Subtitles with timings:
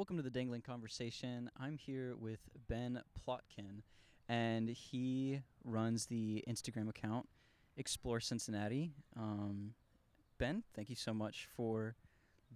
[0.00, 1.50] Welcome to the Dangling Conversation.
[1.60, 3.82] I'm here with Ben Plotkin,
[4.30, 7.28] and he runs the Instagram account
[7.76, 8.94] Explore Cincinnati.
[9.14, 9.74] Um,
[10.38, 11.96] ben, thank you so much for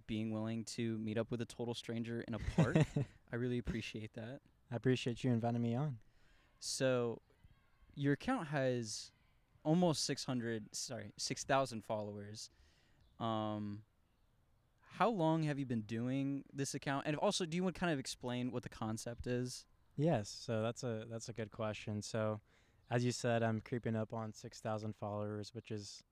[0.07, 2.77] being willing to meet up with a total stranger in a park.
[3.31, 4.39] I really appreciate that.
[4.71, 5.99] I appreciate you inviting me on.
[6.59, 7.21] So,
[7.93, 9.11] your account has
[9.63, 12.49] almost 600, sorry, 6,000 followers.
[13.19, 13.83] Um,
[14.97, 17.05] how long have you been doing this account?
[17.05, 19.65] And also, do you want to kind of explain what the concept is?
[19.97, 22.01] Yes, so that's a that's a good question.
[22.01, 22.39] So,
[22.89, 26.03] as you said, I'm creeping up on 6,000 followers, which is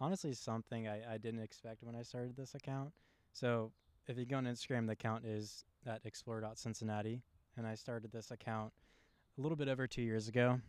[0.00, 2.92] honestly something I, I didn't expect when I started this account.
[3.32, 3.72] So,
[4.08, 7.22] if you go on Instagram, the account is at explore.cincinnati,
[7.56, 8.72] and I started this account
[9.38, 10.60] a little bit over two years ago,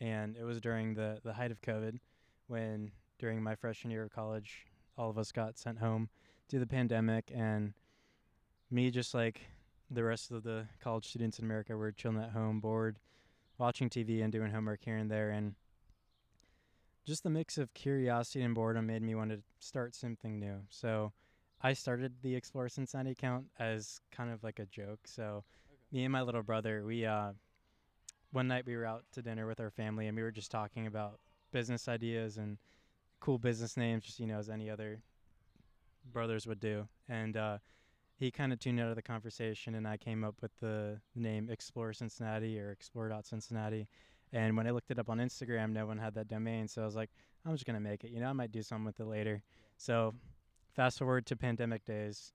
[0.00, 1.98] and it was during the the height of COVID,
[2.46, 4.66] when during my freshman year of college,
[4.98, 6.10] all of us got sent home
[6.48, 7.74] due to the pandemic, and
[8.70, 9.42] me just like
[9.90, 12.98] the rest of the college students in America were chilling at home, bored,
[13.58, 15.54] watching TV and doing homework here and there, and
[17.04, 20.58] just the mix of curiosity and boredom made me want to start something new.
[20.68, 21.12] So
[21.62, 25.00] I started the Explore Cincinnati account as kind of like a joke.
[25.04, 25.44] So
[25.92, 27.32] me and my little brother, we uh,
[28.32, 30.86] one night we were out to dinner with our family and we were just talking
[30.86, 31.20] about
[31.52, 32.58] business ideas and
[33.20, 35.00] cool business names, just you know, as any other
[36.12, 36.88] brothers would do.
[37.08, 37.58] And uh,
[38.16, 41.48] he kind of tuned out of the conversation, and I came up with the name
[41.50, 43.88] Explore Cincinnati or Explore.Cincinnati.
[44.32, 46.84] And when I looked it up on Instagram, no one had that domain, so I
[46.84, 47.10] was like,
[47.44, 48.10] I'm just gonna make it.
[48.10, 49.42] You know, I might do something with it later.
[49.76, 50.14] So,
[50.74, 52.32] fast forward to pandemic days,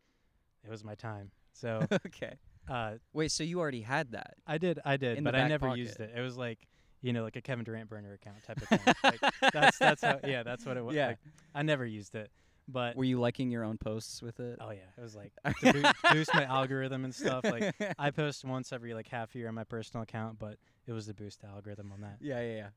[0.63, 1.31] it was my time.
[1.53, 2.35] So, okay.
[2.69, 4.35] uh, Wait, so you already had that?
[4.47, 5.79] I did, I did, but I never pocket.
[5.79, 6.13] used it.
[6.15, 6.59] It was like,
[7.01, 8.93] you know, like a Kevin Durant burner account type of thing.
[9.03, 10.95] like, that's that's how, yeah, that's what it was.
[11.01, 11.07] Yeah.
[11.07, 11.17] Like,
[11.53, 12.31] I never used it,
[12.71, 14.57] but Were you liking your own posts with it?
[14.61, 17.43] oh yeah, it was like to boo- boost my algorithm and stuff.
[17.43, 21.07] Like I post once every like half year on my personal account, but it was
[21.07, 22.17] to boost the algorithm on that.
[22.21, 22.67] Yeah, yeah, yeah.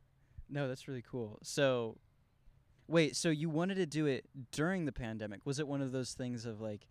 [0.50, 1.38] No, that's really cool.
[1.42, 1.96] So,
[2.86, 5.40] wait, so you wanted to do it during the pandemic?
[5.44, 6.86] Was it one of those things of like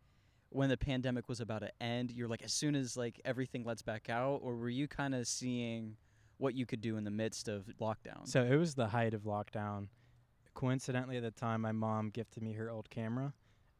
[0.49, 3.81] when the pandemic was about to end, you're like as soon as like everything lets
[3.81, 5.97] back out, or were you kind of seeing
[6.37, 8.25] what you could do in the midst of lockdown?
[8.27, 9.87] So it was the height of lockdown.
[10.53, 13.33] Coincidentally, at the time, my mom gifted me her old camera,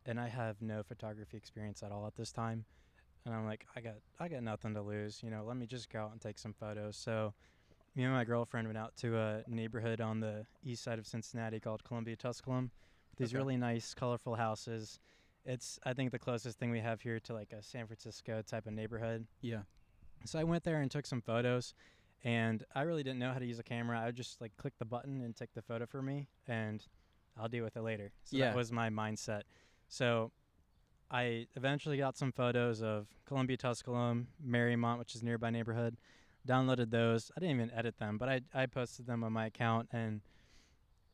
[0.06, 2.66] and I have no photography experience at all at this time.
[3.25, 5.22] And I'm like, I got, I got nothing to lose.
[5.23, 6.97] You know, let me just go out and take some photos.
[6.97, 7.33] So,
[7.95, 11.59] me and my girlfriend went out to a neighborhood on the east side of Cincinnati
[11.59, 12.72] called Columbia Tusculum.
[13.17, 13.38] These Okay.
[13.38, 15.00] really nice, colorful houses.
[15.45, 18.66] It's, I think, the closest thing we have here to like a San Francisco type
[18.66, 19.28] of neighborhood.
[19.41, 19.62] yeah.
[20.25, 21.73] So I went there and took some photos,
[22.23, 24.00] and I really didn't know how to use a camera.
[24.00, 26.85] I would just like click the button and take the photo for me, and
[27.38, 28.11] I'll deal with it later.
[28.23, 28.50] So Yeah.
[28.50, 29.44] that was my mindset.
[29.88, 30.31] So
[31.12, 35.97] I eventually got some photos of Columbia Tusculum, Mariemont, which is a nearby neighborhood.
[36.47, 37.31] Downloaded those.
[37.38, 40.22] I didn't even edit them, but I I posted them on my account, and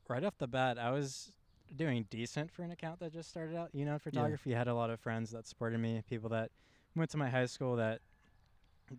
[0.07, 1.31] right off the bat, I was
[1.75, 3.69] doing decent for an account that just started out.
[3.73, 4.55] You know, in photography.
[4.55, 6.51] I had a lot of friends that supported me, people that
[6.95, 8.01] went to my high school that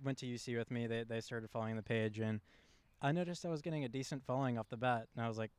[0.03, 0.87] went to UC with me.
[0.87, 2.41] They they started following the page, and
[3.03, 5.51] I noticed I was getting a decent following off the bat, and I was like,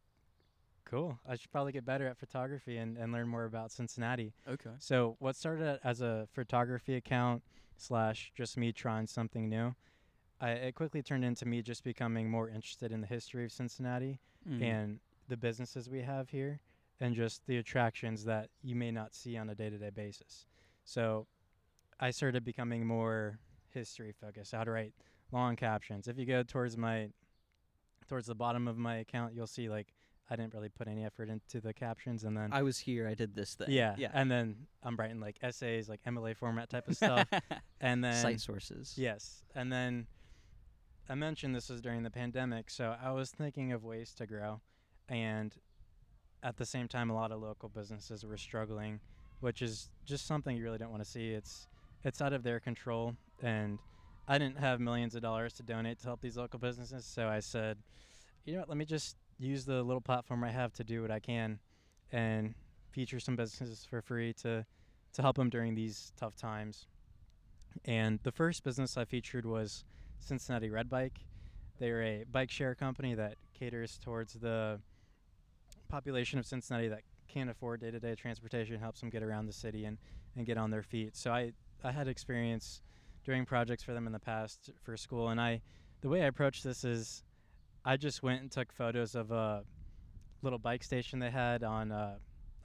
[0.86, 4.72] "Cool, I should probably get better at photography and, and learn more about Cincinnati." Okay.
[4.80, 7.44] So what started as a photography account
[7.78, 9.76] slash just me trying something new,
[10.40, 14.20] I, it quickly turned into me just becoming more interested in the history of Cincinnati
[14.50, 14.60] Mm.
[14.64, 16.62] and the businesses we have here
[17.00, 20.48] and just the attractions that you may not see on a day-to-day basis.
[20.84, 21.28] So
[22.00, 23.38] I started becoming more
[23.74, 24.52] history focused.
[24.54, 24.94] How to write
[25.32, 26.08] long captions.
[26.08, 27.10] If you go towards my
[28.08, 29.94] towards the bottom of my account, you'll see like
[30.30, 33.08] I didn't really put any effort into the captions and then I was here.
[33.08, 33.68] I did this thing.
[33.70, 34.12] yeah, Yeah.
[34.14, 37.28] and then I'm writing like essays, like MLA format type of stuff,
[37.82, 38.94] and then Cite sources.
[38.98, 39.44] Yes.
[39.56, 40.08] And then
[41.10, 44.62] I mentioned this was during the pandemic, so I was thinking of ways to grow.
[45.10, 45.54] And
[46.44, 49.02] at the same time, a lot of local businesses were struggling,
[49.42, 51.32] which is just something you really don't want to see.
[51.32, 51.68] It's
[52.04, 53.80] it's out of their control, and
[54.28, 57.40] I didn't have millions of dollars to donate to help these local businesses, so I
[57.40, 57.78] said,
[58.46, 61.12] you know what, let me just use the little platform I have to do what
[61.12, 61.60] I can,
[62.12, 62.54] and
[62.92, 64.66] feature some businesses for free to
[65.14, 66.88] to help them during these tough times.
[67.86, 69.84] And the first business I featured was
[70.20, 71.20] Cincinnati Red Bike.
[71.80, 74.80] They're a bike share company that caters towards the
[75.90, 79.54] population of Cincinnati that can't afford day to day transportation, helps them get around the
[79.54, 79.98] city and,
[80.36, 81.16] and get on their feet.
[81.16, 81.52] So I,
[81.84, 82.82] I had experience
[83.26, 85.30] doing projects for them in the past for school.
[85.30, 85.62] And I,
[86.02, 87.24] the way I approached this is
[87.86, 89.64] I just went and took photos of a
[90.42, 92.16] little bike station they had on, uh,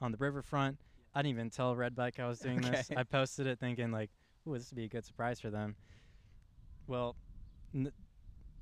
[0.01, 0.79] on the riverfront.
[1.15, 2.91] I didn't even tell Red Bike I was doing this.
[2.97, 4.11] I posted it thinking like,
[4.49, 5.77] ooh, this would be a good surprise for them.
[6.87, 7.17] Well,
[7.75, 7.93] n-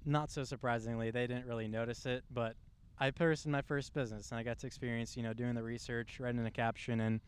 [0.05, 2.55] not so surprisingly, they didn't really notice it, but
[2.99, 6.19] I posted my first business and I got to experience, you know, doing the research,
[6.21, 7.21] writing a caption, and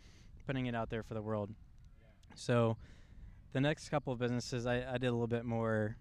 [0.47, 1.51] putting it out there for the world.
[2.35, 2.77] So,
[3.57, 5.97] the next couple of businesses, I, I did a little bit more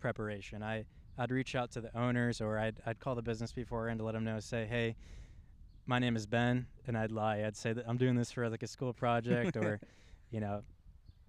[0.00, 0.60] preparation.
[0.60, 0.86] I
[1.16, 4.14] I'd reach out to the owners or I'd I'd call the business beforehand to let
[4.14, 4.96] them know, say, hey,
[5.86, 7.44] my name is Ben, and I'd lie.
[7.44, 9.78] I'd say that I'm doing this for like a school project or,
[10.32, 10.62] you know,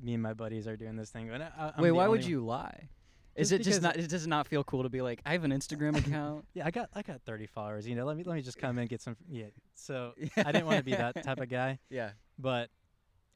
[0.02, 1.30] me and my buddies are doing this thing.
[1.30, 2.90] But I, I'm Wait, why would you lie?
[3.36, 3.98] Is it just not?
[3.98, 6.46] It does not feel cool to be like, I have an Instagram account.
[6.56, 7.88] Yeah, I got I got 30 followers.
[7.88, 9.16] You know, let me let me just come in and get some.
[9.30, 9.46] Yeah,
[9.76, 12.14] so I didn't want to be that type of guy, Yeah.
[12.40, 12.72] but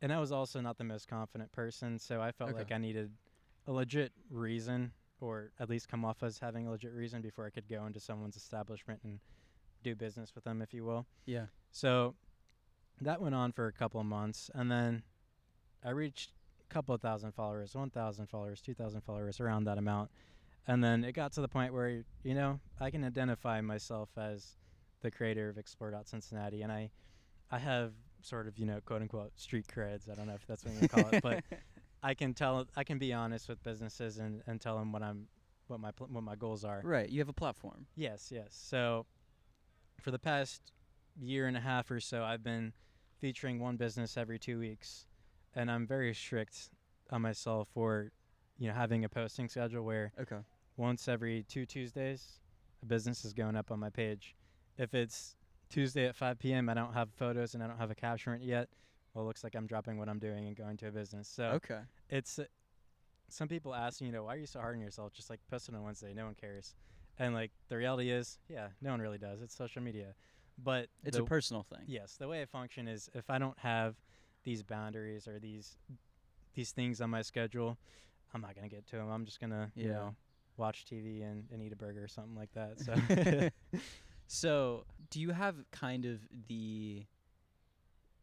[0.01, 2.59] and I was also not the most confident person, so I felt Okay.
[2.59, 3.11] like I needed
[3.67, 7.49] a legit reason, or at least come off as having a legit reason before I
[7.49, 9.19] could go into someone's establishment and
[9.83, 11.05] do business with them, if you will.
[11.25, 11.45] Yeah.
[11.71, 12.15] So
[13.01, 15.03] that went on for a couple of months, and then
[15.83, 16.31] I reached
[16.69, 20.11] a couple of thousand followers, 1,000 followers, 2,000 followers, around that amount.
[20.67, 24.57] And then it got to the point where, you know, I can identify myself as
[25.01, 26.91] the creator of Explore Cincinnati, and I,
[27.49, 30.09] I have sort of, you know, quote unquote street creds.
[30.09, 31.43] I don't know if that's what you call it, but
[32.03, 35.27] I can tell, I can be honest with businesses and, and tell them what I'm,
[35.67, 36.81] what my pl- what my goals are.
[36.83, 37.09] Right.
[37.09, 37.85] You have a platform.
[37.95, 38.47] Yes, yes.
[38.51, 39.05] So
[40.01, 40.61] for the past
[41.19, 42.73] year and a half or so, I've been
[43.19, 45.05] featuring one business every two weeks,
[45.53, 46.69] and I'm very strict
[47.11, 48.11] on myself for,
[48.57, 50.37] you know, having a posting schedule where Okay.
[50.77, 52.39] once every two Tuesdays,
[52.81, 54.35] a business is going up on my page.
[54.77, 55.35] If it's
[55.69, 58.69] Tuesday at 5 p.m., I don't have photos and I don't have a caption yet.
[59.13, 61.27] Well, it looks like I'm dropping what I'm doing and going to a business.
[61.27, 61.79] So Okay.
[62.09, 62.45] it's uh,
[63.29, 65.69] some people ask you know why are you so hard on yourself just like post
[65.69, 66.73] it on wednesday no one cares
[67.19, 70.15] and like the reality is yeah no one really does it's social media
[70.57, 71.81] but It's a personal thing.
[71.85, 73.97] yes the way i function is if i don't have
[74.45, 75.77] these boundaries or these
[76.55, 77.77] these things on my schedule
[78.33, 80.15] i'm not gonna get to them i'm just gonna you know
[80.57, 82.95] watch tv and, and eat a burger or something like that so
[84.31, 87.05] so, do you have kind of the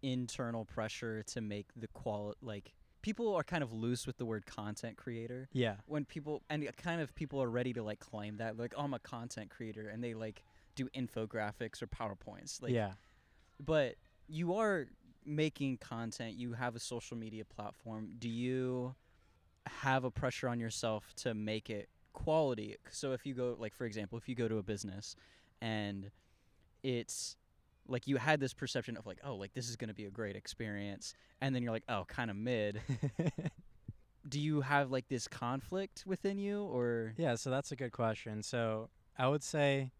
[0.02, 2.72] internal pressure to make the qual like
[3.02, 5.48] people are kind of loose with the word content creator.
[5.52, 5.76] Yeah.
[5.86, 8.94] When people and kind of people are ready to like claim that like oh, I'm
[8.94, 10.44] a content creator and they like
[10.74, 12.92] do infographics or powerpoints like yeah.
[13.64, 13.96] But
[14.28, 14.86] you are
[15.24, 18.10] making content you have a social media platform.
[18.18, 18.94] Do you
[19.66, 22.76] have a pressure on yourself to make it quality?
[22.90, 25.16] So if you go like for example if you go to a business
[25.60, 26.10] and
[26.82, 27.36] it's
[27.88, 30.10] like you had this perception of like oh like this is going to be a
[30.10, 32.80] great experience and then you're like oh kind of mid
[34.28, 38.42] do you have like this conflict within you or Yeah, so that's a good question.
[38.42, 38.88] So
[39.18, 39.92] I would say,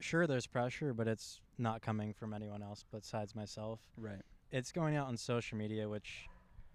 [0.00, 3.80] sure, there's pressure, but it's not coming from anyone else besides myself.
[3.96, 6.26] right It's going out on social media, which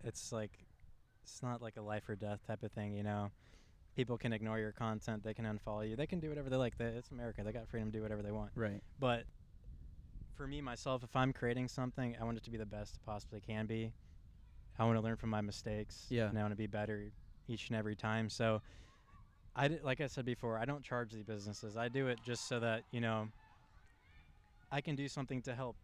[0.03, 0.51] it's like,
[1.23, 3.31] it's not like a life or death type of thing, you know?
[3.95, 6.77] People can ignore your content, they can unfollow you, they can do whatever they like.
[6.77, 8.51] They, it's America, they got freedom to do whatever they want.
[8.55, 9.25] right But
[10.35, 13.05] for me, myself, if I'm creating something, I want it to be the best it
[13.05, 13.93] possibly can be.
[14.79, 16.05] I want to learn from my mistakes.
[16.09, 16.29] Yeah.
[16.29, 17.11] And I want to be better
[17.47, 18.29] each and every time.
[18.29, 18.61] So,
[19.55, 21.75] I d- like I said before, I don't charge the businesses.
[21.75, 23.27] I do it just so that you know
[24.71, 25.75] I can do something to help.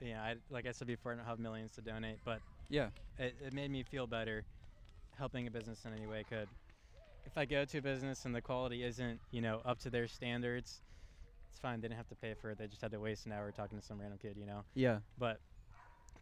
[0.00, 3.34] Yeah, I, like I said before, I don't have millions to donate, but yeah it,
[3.46, 4.44] it made me feel better
[5.18, 6.48] helping a business in any way I could.
[7.26, 10.08] If I go to a business and the quality isn't, you know, up to their
[10.08, 10.80] standards,
[11.50, 11.80] it's fine.
[11.80, 12.58] They didn't have to pay for it.
[12.58, 14.64] They just had to waste an hour talking to some random kid, you know.
[14.74, 15.40] yeah But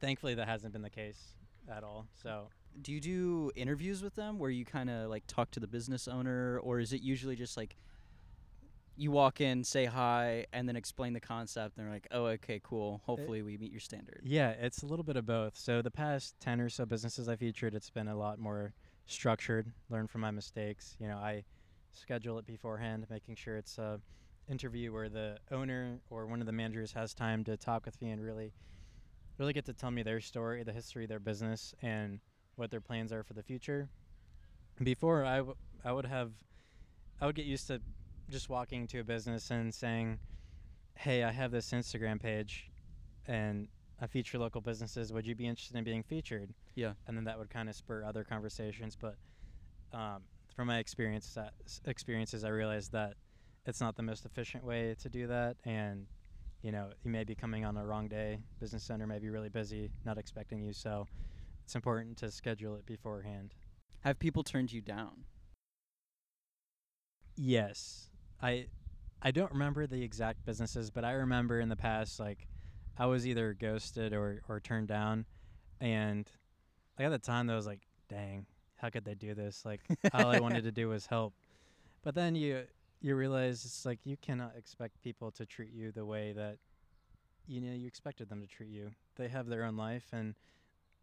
[0.01, 1.37] thankfully, that hasn't been the case
[1.71, 2.07] at all.
[2.23, 2.49] So
[2.83, 6.07] do you do interviews with them where you kind of like talk to the business
[6.07, 7.77] owner or is it usually just like
[8.97, 12.61] you walk in say hi and then explain the concept and they're like oh okay
[12.63, 15.57] cool hopefully we meet your standard yeah, it's a little bit of both.
[15.57, 18.75] So the past ten or so businesses I featured, it's been a lot more
[19.09, 19.73] structured.
[19.91, 20.97] Learn from my mistakes.
[21.01, 21.45] You know, I
[21.93, 24.01] schedule it beforehand, making sure it's a
[24.49, 28.11] interview where the owner or one of the managers has time to talk with me
[28.11, 28.53] and really,
[29.39, 32.21] really get to tell me their story, the history of their business, and
[32.57, 33.89] what their plans are for the future.
[34.83, 36.33] Before I, w- I would have,
[37.21, 37.81] I would get used to
[38.31, 40.19] just walking to a business and saying,
[40.95, 42.71] "Hey, I have this Instagram page,
[43.27, 43.69] and
[44.01, 45.13] I feature local businesses.
[45.13, 46.93] Would you be interested in being featured?" Yeah.
[47.07, 48.97] And then that would kind of spur other conversations.
[48.97, 49.17] But
[49.93, 50.23] um,
[50.55, 51.53] from my experience, that,
[51.85, 53.15] experiences, I realized that
[53.67, 56.07] it's not the most efficient way to do that, and
[56.63, 58.41] you know, you may be coming on a wrong day.
[58.59, 60.73] Business owner may be really busy, not expecting you.
[60.73, 61.07] So
[61.65, 63.55] it's important to schedule it beforehand.
[64.01, 65.25] have people turned you down
[67.39, 68.11] Yes.
[68.43, 68.67] I
[69.23, 72.47] I don't remember the exact businesses, but I remember in the past like
[72.99, 75.27] I was either ghosted or or turned down
[75.81, 76.31] and
[76.99, 79.65] like at the time I was like, dang, how could they do this?
[79.65, 79.81] Like
[80.13, 81.35] all I wanted to do was help.
[82.03, 82.65] But then you
[83.01, 86.59] you realize it's like you cannot expect people to treat you the way that
[87.47, 88.91] you know you expected them to treat you.
[89.17, 90.35] They have their own life and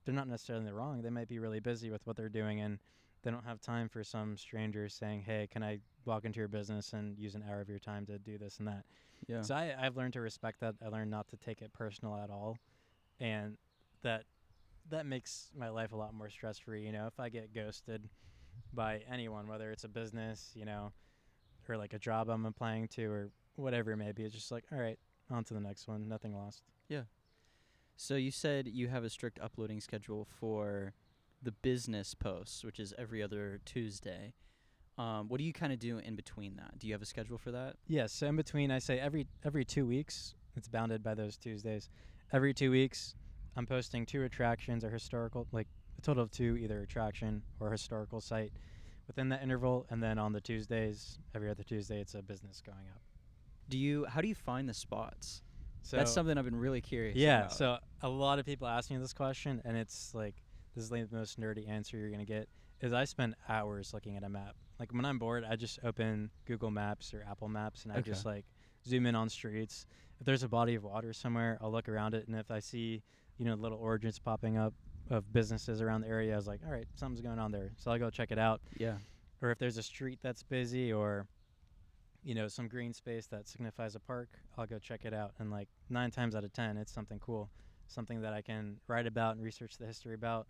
[0.04, 1.02] they're not necessarily wrong.
[1.02, 2.80] They might be really busy with what they're doing and
[3.24, 6.94] they don't have time for some stranger saying, "Hey, can I walk into your business
[6.94, 8.86] and use an hour of your time to do this and that?"
[9.28, 9.42] Yeah.
[9.42, 10.76] So I, I've learned to respect that.
[10.84, 12.58] I learned not to take it personal at all,
[13.20, 13.58] and
[14.04, 14.24] that
[14.90, 16.86] that makes my life a lot more stress free.
[16.86, 18.08] You know, if I get ghosted
[18.74, 20.92] by anyone, whether it's a business, you know,
[21.68, 24.66] or like a job I'm applying to, or whatever it may be, it's just like,
[24.72, 25.00] all right,
[25.32, 26.08] on to the next one.
[26.08, 26.64] Nothing lost.
[26.88, 27.04] Yeah.
[27.98, 30.94] So you said you have a strict uploading schedule for
[31.42, 34.34] the business posts, which is every other Tuesday.
[34.98, 36.80] Um, what do you kind of do in between that?
[36.80, 37.76] Do you have a schedule for that?
[37.88, 38.14] Yes.
[38.14, 40.36] So in between, I say every every two weeks.
[40.56, 41.90] It's bounded by those Tuesdays.
[42.32, 43.14] Every two weeks,
[43.58, 48.22] I'm posting two attractions or historical, like a total of two, either attraction or historical
[48.22, 48.54] site
[49.08, 49.86] within that interval.
[49.90, 53.02] And then on the Tuesdays, every other Tuesday, it's a business going up.
[53.68, 54.06] Do you?
[54.06, 55.42] How do you find the spots?
[55.82, 57.16] So That's something I've been really curious.
[57.16, 57.42] Yeah.
[57.42, 57.54] about.
[57.54, 60.36] So a lot of people ask me this question, and it's like
[60.74, 62.48] this is like the most nerdy answer you're gonna get.
[62.82, 64.56] Is I spend hours looking at a map.
[64.80, 68.10] Like when I'm bored, I just open Google Maps or Apple Maps, and I Okay.
[68.12, 68.46] just like
[68.86, 69.86] zoom in on streets.
[70.20, 73.02] If there's a body of water somewhere, I'll look around it, and if I see
[73.38, 74.74] you know little origins popping up
[75.10, 77.92] of businesses around the area, I was like, all right, something's going on there, so
[77.92, 78.62] I'll go check it out.
[78.78, 78.98] yeah,
[79.42, 81.28] Or if there's a street that's busy, or
[82.24, 85.32] you know some green space that signifies a park, I'll go check it out.
[85.40, 87.50] And like nine times out of ten, it's something cool,
[87.88, 90.48] something that I can write about and research the history about.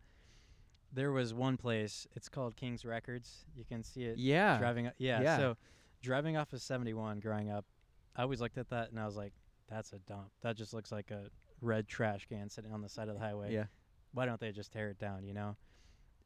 [0.96, 2.08] There was one place.
[2.16, 3.46] It's called King's Records.
[3.56, 4.90] You can see it yeah, driving.
[4.98, 5.38] Yeah, Yeah.
[5.38, 5.58] So
[6.02, 7.66] driving off of 71, growing up,
[8.16, 9.34] I always looked at that and I was like,
[9.70, 10.32] "That's a dump.
[10.42, 11.30] That just looks like a
[11.62, 13.54] red trash can sitting on the side of the highway.
[13.54, 13.66] yeah,
[14.14, 15.58] Why don't they just tear it down?" You know.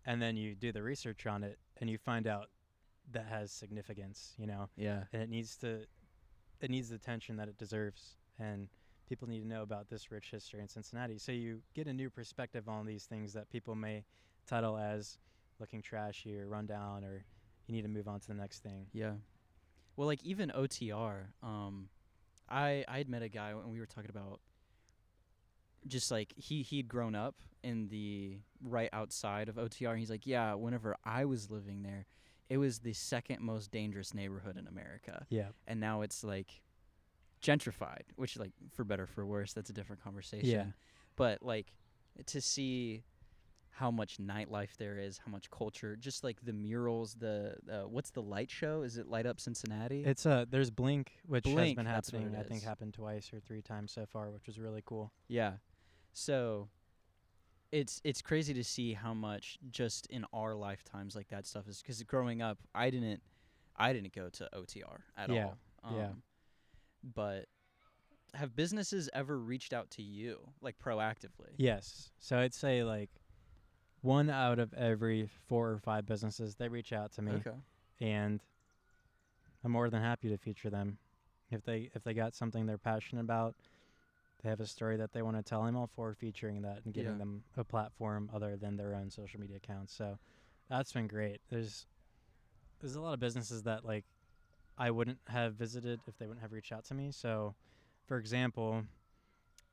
[0.05, 2.49] And then you do the research on it, and you find out
[3.11, 4.35] that has significance.
[4.37, 5.85] You know, yeah, and it needs to,
[6.61, 8.69] it needs the attention that it deserves, and
[9.07, 11.17] people need to know about this rich history in Cincinnati.
[11.17, 14.05] So you get a new perspective on these things that people may
[14.49, 15.17] title as
[15.59, 17.23] looking trashy or rundown, or
[17.67, 18.87] you need to move on to the next thing.
[18.93, 19.13] yeah.
[19.95, 21.25] Well, like even OTR.
[21.43, 21.89] Um,
[22.49, 24.39] I I had met a guy when we were talking about
[25.87, 29.89] just like he he'd grown up in the right outside of OTR.
[29.89, 30.53] And he's like, yeah.
[30.53, 32.05] Whenever I was living there,
[32.49, 35.25] it was the second most dangerous neighborhood in America.
[35.29, 35.49] Yeah.
[35.67, 36.61] and now it's like
[37.43, 40.49] gentrified, which like for better for worse, that's a different conversation.
[40.49, 40.65] Yeah.
[41.17, 41.73] But like
[42.27, 43.03] to see
[43.79, 48.09] how much nightlife there is, how much culture, just like the murals, the uh, what's
[48.11, 48.81] the light show?
[48.81, 50.03] Is it Light Up Cincinnati?
[50.03, 52.35] It's uh there's Blink, which has been happening.
[52.37, 55.11] I think happened twice or three times so far, which was really cool.
[55.29, 55.53] yeah.
[56.11, 56.67] So
[57.71, 61.81] it's it's crazy to see how much just in our lifetimes like that stuff is
[61.81, 63.21] because growing up I didn't
[63.77, 65.43] I didn't go to OTR at Yeah,
[65.83, 65.93] all.
[65.95, 66.05] yeah.
[66.07, 66.23] Um,
[67.13, 67.45] But
[68.33, 71.53] have businesses ever reached out to you like proactively?
[71.57, 72.11] Yes.
[72.19, 73.09] So I'd say like
[74.01, 77.33] one out of every four or five businesses they reach out to me.
[77.33, 77.57] Okay.
[77.99, 78.41] and
[79.63, 80.97] I'm more than happy to feature them.
[81.51, 83.55] If they if they got something they're passionate about,
[84.41, 85.63] they have a story that they want to tell.
[85.63, 87.17] I'm all for featuring that and giving Yeah.
[87.17, 89.93] them a platform other than their own social media accounts.
[89.93, 90.17] So
[90.69, 91.41] that's been great.
[91.49, 91.87] There's
[92.79, 94.05] there's a lot of businesses that like
[94.77, 97.11] I wouldn't have visited if they wouldn't have reached out to me.
[97.11, 97.55] So,
[98.07, 98.85] for example,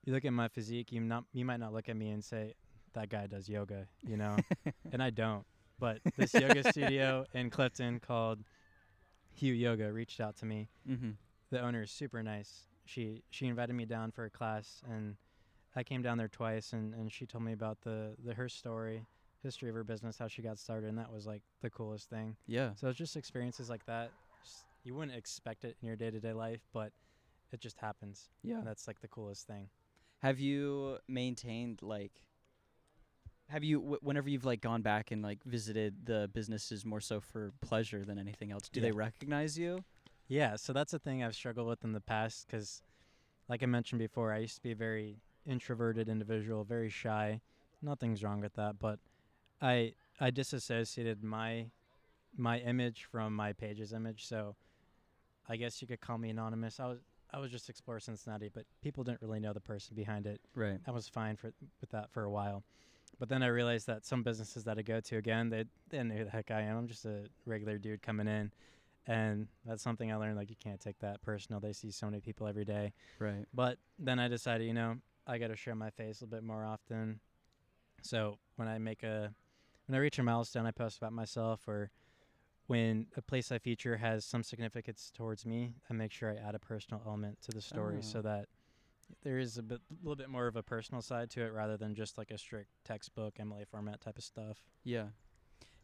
[0.05, 2.55] you look at my physique, you not you might not look at me and say
[2.97, 4.37] that guy does yoga, you know,
[4.93, 5.45] and I don't.
[5.79, 8.41] But this yoga studio in Clifton called
[9.35, 10.69] Hugh Yoga reached out to me.
[10.89, 11.11] Mm-hmm.
[11.51, 12.67] The owner is super nice.
[12.87, 15.17] She she invited me down for a class, and
[15.77, 19.05] I came down there twice, and, and she told me about the, the her story,
[19.43, 22.37] history of her business, how she got started, and that was like the coolest thing.
[22.47, 22.71] Yeah.
[22.77, 24.11] So it's just experiences like that.
[24.43, 26.93] Just, you wouldn't expect it in your day to day life, but
[27.53, 28.31] it just happens.
[28.43, 28.57] Yeah.
[28.57, 29.69] And that's like the coolest thing.
[30.21, 32.23] Have you maintained like?
[33.49, 37.21] Have you, w- whenever you've like gone back and like visited the businesses more so
[37.21, 38.87] for pleasure than anything else, do Yeah.
[38.87, 39.85] they recognize you?
[40.29, 42.83] Yeah, so that's a thing I've struggled with in the past because,
[43.49, 47.41] like I mentioned before, I used to be a very introverted individual, very shy.
[47.81, 48.99] Nothing's wrong with that, but
[49.63, 51.67] I I disassociated my
[52.37, 54.27] my image from my page's image.
[54.27, 54.57] So
[55.49, 56.81] I guess you could call me anonymous.
[56.81, 56.99] I was
[57.31, 60.41] I was just Explore Cincinnati, but people didn't really know the person behind it.
[60.57, 60.81] Right.
[60.87, 62.65] I was fine for with that for a while.
[63.19, 66.09] But then I realized that some businesses that I go to again, they they didn't
[66.09, 66.77] know who the heck I am.
[66.79, 68.53] I'm just a regular dude coming in.
[69.07, 71.61] And that's something I learned like you can't take that personal.
[71.61, 72.93] They see so many people every day.
[73.21, 73.47] Right.
[73.55, 74.97] But then I decided, you know,
[75.27, 77.21] I got to show my face a little bit more often.
[78.03, 79.33] So when I make a
[79.87, 81.91] when I reach a milestone, I post about myself, or
[82.67, 86.57] when a place I feature has some significance towards me, I make sure I add
[86.57, 88.03] a personal element to the story Oh.
[88.03, 88.49] so that
[89.23, 91.95] there is a bit, little bit more of a personal side to it rather than
[91.95, 94.59] just like a strict textbook MLA format type of stuff.
[94.85, 95.07] Yeah.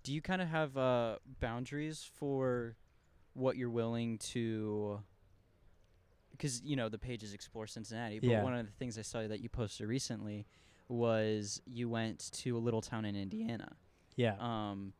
[0.02, 2.76] Do you kind of have uh, boundaries for
[3.34, 5.00] what you're willing to?
[6.32, 8.42] Because you know the pages Explore Cincinnati, but Yeah.
[8.42, 10.46] one of the things I saw that you posted recently
[10.88, 13.76] was you went to a little town in Indiana.
[14.16, 14.34] Yeah.
[14.40, 14.92] Um,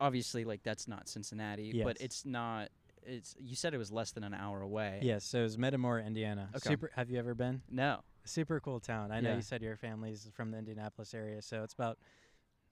[0.00, 2.68] obviously, like that's not Cincinnati, but it's not.
[3.08, 5.00] It's you said it was less than an hour away.
[5.02, 5.24] yes.
[5.24, 6.50] So it's Metamora, Indiana.
[6.56, 6.68] Okay.
[6.68, 6.90] Super.
[6.94, 7.62] Have you ever been?
[7.70, 8.00] No.
[8.24, 9.10] Super cool town.
[9.10, 11.98] I know you said your family's from the Indianapolis area, so it's about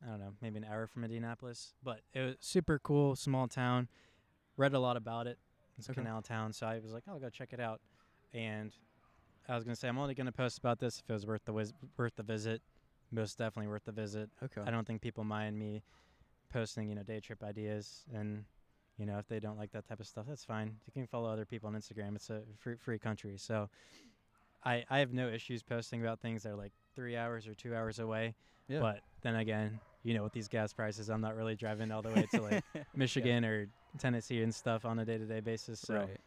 [0.04, 1.74] I don't know, maybe an hour from Indianapolis.
[1.82, 3.88] But it was super cool, small town.
[4.58, 5.38] Read a lot about it.
[5.78, 6.02] It's a Okay.
[6.02, 7.80] canal town, so I was like, oh, I'll go check it out.
[8.34, 8.72] And
[9.48, 11.52] I was gonna say I'm only gonna post about this if it was worth the
[11.54, 12.60] wiz- worth the visit.
[13.10, 14.28] Most definitely worth the visit.
[14.42, 14.60] Okay.
[14.66, 15.82] I don't think people mind me
[16.50, 18.44] posting, you know, day trip ideas and
[18.98, 20.76] you know, if they don't like that type of stuff, that's fine.
[20.86, 22.16] You can follow other people on Instagram.
[22.16, 23.36] It's a free free country.
[23.36, 23.68] So
[24.64, 27.74] I I have no issues posting about things that are like 3 hours or 2
[27.74, 28.34] hours away.
[28.68, 28.80] Yeah.
[28.80, 32.10] But then again, you know, with these gas prices, I'm not really driving all the
[32.10, 32.64] way to like
[32.96, 35.80] Michigan or Tennessee and stuff on a day-to-day basis.
[35.80, 36.20] So right.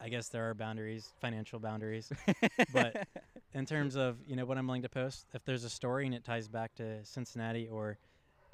[0.00, 2.12] I guess there are boundaries, financial boundaries.
[2.72, 3.06] but
[3.54, 6.14] in terms of you know what I'm willing to post, if there's a story and
[6.14, 7.98] it ties back to Cincinnati, or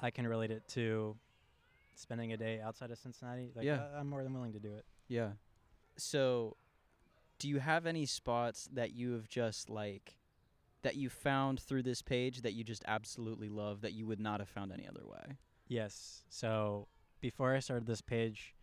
[0.01, 1.15] I can relate it to
[1.99, 3.83] spending a day outside of Cincinnati, like Yeah.
[3.95, 4.85] I, I'm more than willing to do it.
[5.07, 5.31] Yeah.
[5.97, 6.55] So,
[7.39, 10.15] do you have any spots that you have just like
[10.81, 14.39] that you found through this page that you just absolutely love that you would not
[14.39, 15.37] have found any other way?
[15.67, 16.23] Yes.
[16.29, 16.87] So
[17.21, 18.55] before I started this page,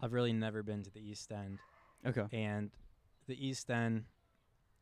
[0.00, 1.58] I've really never been to the East End,
[2.06, 2.24] Okay.
[2.32, 2.70] and
[3.26, 4.04] the East End,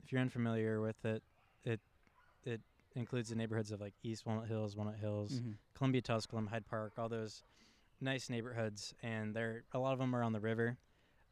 [0.03, 1.23] if you're unfamiliar with it,
[1.65, 1.81] it
[2.45, 2.61] it
[2.95, 5.53] includes the neighborhoods of like East Walnut Hills, Walnut Hills, Mm-hmm.
[5.75, 7.43] Columbia, Tusculum, Hyde Park, all those
[8.01, 10.77] nice neighborhoods, and there a lot of them are on the river,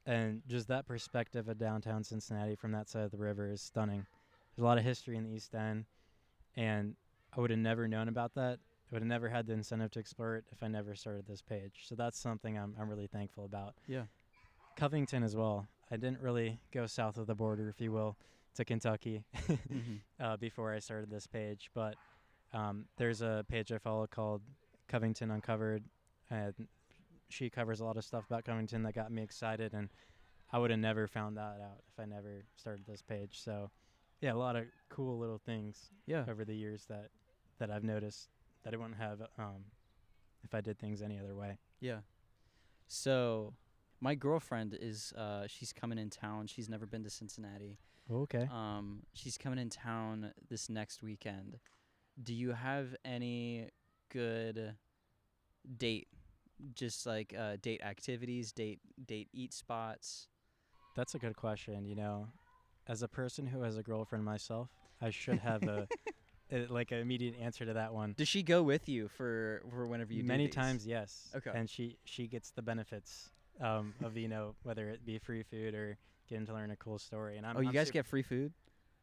[0.04, 4.06] and just that perspective of downtown Cincinnati from that side of the river is stunning.
[4.54, 5.84] There's a lot of history in the East End,
[6.56, 6.94] and
[7.36, 8.58] I would have never known about that.
[8.90, 11.42] I would have never had the incentive to explore it if I never started this
[11.42, 11.82] page.
[11.84, 13.74] So that's something I'm I'm really thankful about.
[13.86, 14.04] Yeah.
[14.76, 15.66] Covington as well.
[15.90, 18.16] I didn't really go south of the border, if you will,
[18.56, 19.96] to Kentucky mm-hmm.
[20.20, 21.94] uh, before I started this page, but
[22.52, 24.42] um, there's a page I follow called
[24.88, 25.84] Covington Uncovered,
[26.30, 26.54] and
[27.28, 29.88] she covers a lot of stuff about Covington that got me excited, and
[30.52, 33.40] I would have never found that out if I never started this page.
[33.42, 33.70] So,
[34.20, 36.24] yeah, a lot of cool little things Yeah.
[36.28, 37.10] over the years that
[37.58, 38.28] that I've noticed
[38.62, 39.64] that I wouldn't have um,
[40.44, 41.58] if I did things any other way.
[41.80, 42.00] Yeah.
[42.86, 43.54] So,
[44.00, 46.46] my girlfriend is uh she's coming in town.
[46.46, 47.78] She's never been to Cincinnati.
[48.10, 48.48] Okay.
[48.52, 51.58] Um she's coming in town this next weekend.
[52.22, 53.70] Do you have any
[54.10, 54.74] good
[55.78, 56.08] date
[56.74, 60.28] just like uh date activities, date date eat spots?
[60.94, 61.84] That's a good question.
[61.84, 62.28] You know,
[62.86, 64.68] as a person who has a girlfriend myself,
[65.00, 65.88] I should have a,
[66.52, 68.14] a like an immediate answer to that one.
[68.16, 71.28] Does she go with you for for whenever you do Many times, yes.
[71.36, 71.50] Okay.
[71.54, 75.74] And she she gets the benefits um, of you know whether it be free food
[75.74, 77.36] or getting to learn a cool story.
[77.36, 78.52] And I'm oh, you I'm guys get free food?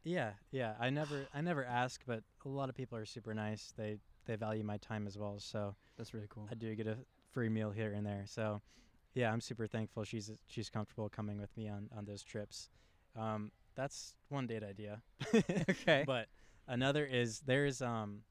[0.04, 0.74] yeah yeah.
[0.80, 3.74] I never I never ask, but a lot of people are super nice.
[3.78, 5.36] They they value my time as well.
[5.40, 6.48] So That's really cool.
[6.50, 6.98] I do get a
[7.34, 8.24] free meal here and there.
[8.26, 8.62] So
[9.14, 12.70] yeah, I'm super thankful she's she's comfortable coming with me on on those trips.
[13.20, 15.02] Um, that's one date idea.
[15.70, 16.04] okay.
[16.06, 16.28] But
[16.68, 18.22] another is there's um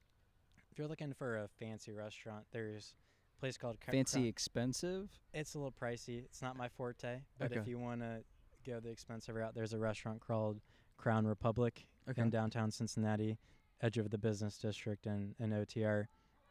[0.70, 2.94] if you're looking for a fancy restaurant, there's
[3.36, 5.10] a place called Fancy Crown- expensive?
[5.34, 6.24] it's a little pricey.
[6.24, 8.22] It's not my forte, but if you want to
[8.64, 10.60] go the expensive route, there's a restaurant called
[10.96, 12.22] Crown Republic Okay.
[12.22, 13.38] in downtown Cincinnati,
[13.80, 16.06] edge of the business district and and OTR.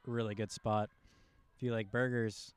[0.05, 0.89] Really good spot.
[1.61, 2.55] If you like burgers,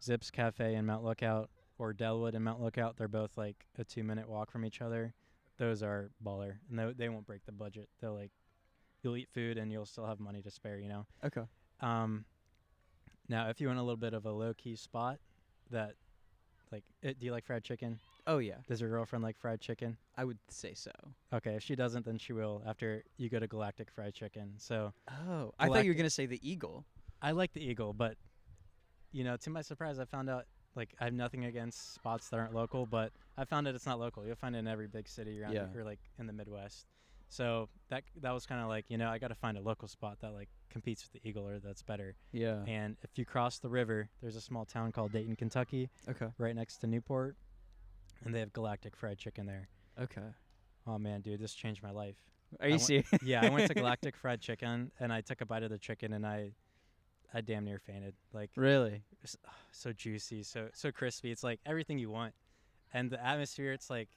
[0.00, 4.04] Zips Cafe in Mount Lookout or Delwood in Mount Lookout, they're both like a two
[4.04, 5.12] minute walk from each other.
[5.58, 7.88] Those are baller, and they they won't break the budget.
[8.00, 8.30] They'll like
[9.02, 10.78] you'll eat food and you'll still have money to spare.
[10.78, 11.06] You know.
[11.24, 11.40] Okay.
[11.80, 12.26] Um,
[13.28, 15.18] now, if you want a little bit of a low key spot,
[15.72, 15.94] that
[16.70, 17.98] like, it, do you like fried chicken?
[18.28, 19.96] Oh yeah, Does your girlfriend like fried chicken?
[20.16, 20.92] I would say so.
[21.32, 24.52] Okay, if she doesn't, then she will after you go to Galactic Fried Chicken.
[24.58, 24.92] So
[25.28, 26.84] Oh, I thought you were gonna say the eagle.
[27.20, 28.16] I like the Eagle, but
[29.14, 30.44] you know, to my surprise, I found out
[30.76, 33.98] like I have nothing against spots that aren't local, but I found that it's not
[34.00, 34.26] local.
[34.26, 35.66] You'll find it in every big city around Yeah.
[35.74, 36.86] or like in the Midwest.
[37.28, 39.88] So that that was kind of like you know I got to find a local
[39.88, 42.16] spot that like competes with the Eagle or that's better.
[42.32, 42.64] Yeah.
[42.66, 46.26] And if you cross the river, there's a small town called Dayton, Kentucky, Okay.
[46.38, 47.36] right next to Newport,
[48.24, 49.68] and they have Galactic Fried Chicken there.
[50.00, 50.28] Okay.
[50.86, 52.16] Oh man, dude, this changed my life.
[52.60, 53.08] Are I you serious?
[53.24, 56.12] yeah, I went to Galactic Fried Chicken and I took a bite of the chicken
[56.12, 56.52] and I
[57.34, 58.14] I damn near fainted.
[58.32, 59.02] Like Really?
[59.22, 59.36] s-
[59.72, 61.30] so juicy, so so crispy.
[61.30, 62.34] It's like everything you want,
[62.92, 63.72] and the atmosphere.
[63.72, 64.08] It's like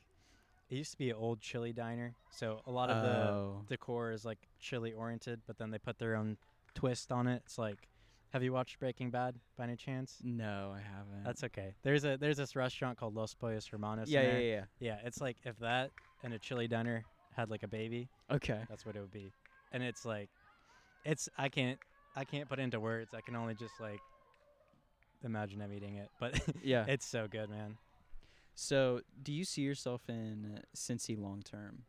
[0.69, 3.61] it used to be an old chili diner, so a lot of oh.
[3.67, 6.37] the decor is like chili oriented, but then they put their own
[6.75, 7.41] twist on it.
[7.45, 7.87] It's like,
[8.31, 10.17] have you watched Breaking Bad by any chance?
[10.23, 11.23] no, I haven't.
[11.23, 11.73] That's okay.
[11.83, 14.09] There's a there's this restaurant called Los Pollos Hermanos.
[14.09, 15.91] yeah, yeah, yeah, Yeah, it's like if that
[16.23, 17.03] and a chili diner
[17.35, 18.09] had like a baby.
[18.29, 18.59] Okay.
[18.69, 19.31] that's what it would be.
[19.71, 20.29] And it's like,
[21.05, 21.79] it's I can't
[22.17, 23.13] I can't put into words.
[23.13, 23.99] I can only just like
[25.23, 26.85] imagine I'm eating it, but Yeah.
[26.87, 27.77] it's so good, man.
[28.55, 31.83] so, do you see yourself in Cincy long term?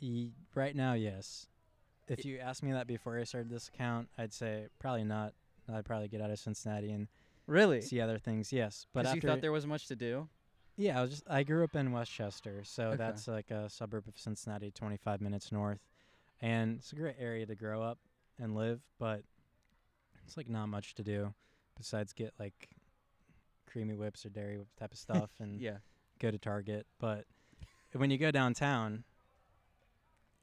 [0.00, 1.46] E- right now, yes.
[2.08, 5.32] If It- you asked me that before I started this account, I'd say probably not.
[5.72, 7.08] I'd probably get out of Cincinnati and
[7.46, 7.80] Really?
[7.80, 8.52] see other things.
[8.52, 10.28] Yes, but after you thought there was much to do.
[10.76, 12.96] Yeah, I was just I grew up in West Chester, so Okay.
[12.96, 15.80] that's like a suburb of Cincinnati, 25 minutes north.
[16.40, 17.98] And it's a great area to grow up
[18.40, 19.22] and live, but
[20.26, 21.34] it's like not much to do
[21.76, 22.68] besides get like
[23.66, 25.78] creamy whips or dairy whip type of stuff and Yeah.
[26.18, 26.86] go to Target.
[26.98, 27.24] But
[27.92, 29.04] when you go downtown,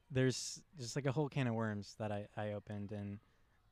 [0.09, 3.19] there's just like a whole can of worms that I, I opened and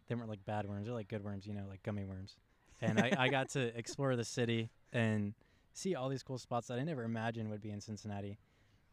[0.07, 2.35] they weren't like bad worms, they're like good worms, you know, like gummy worms.
[2.81, 5.33] And I, I got to explore the city and
[5.73, 8.37] see all these cool spots that I never imagined would be in Cincinnati.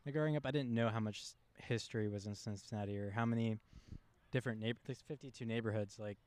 [0.07, 1.23] Like growing up, I didn't know how much
[1.59, 3.59] history was in Cincinnati or how many
[4.33, 4.81] different neighbor.
[4.85, 5.99] There's 52 neighborhoods.
[5.99, 6.19] Like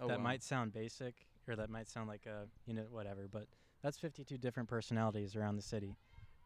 [0.00, 0.24] Oh, that wow.
[0.24, 3.46] might sound basic or that might sound like a you know whatever, but
[3.82, 5.96] that's 52 different personalities around the city,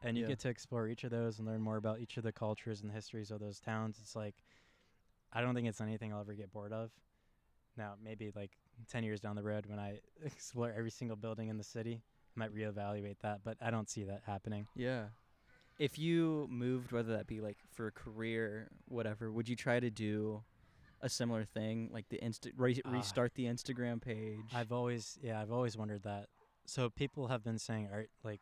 [0.02, 0.28] and you Yeah.
[0.28, 2.90] get to explore each of those and learn more about each of the cultures and
[2.90, 3.98] the histories of those towns.
[4.00, 4.42] It's like
[5.32, 6.90] I don't think it's anything I'll ever get bored of.
[7.76, 8.52] Now maybe like
[8.90, 12.02] 10 years down the road when I explore every single building in the city,
[12.36, 14.66] I might reevaluate that, but I don't see that happening.
[14.74, 15.06] Yeah.
[15.78, 19.90] If you moved, whether that be like for a career, whatever, would you try to
[19.90, 20.42] do
[21.02, 22.90] a similar thing, like the insta re- Ah.
[22.90, 24.40] restart the Instagram page?
[24.54, 26.28] I've always, yeah, I've always wondered that.
[26.64, 28.40] So people have been saying, "Are like,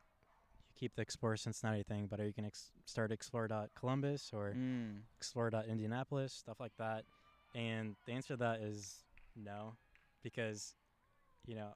[0.69, 4.31] you keep the Explore Cincinnati thing, but are you gonna ex- start Explore dot Columbus
[4.33, 5.03] or Mm.
[5.17, 7.05] Explore dot Indianapolis, stuff like that?"
[7.55, 9.77] And the answer to that is no,
[10.23, 10.75] because,
[11.47, 11.75] you know,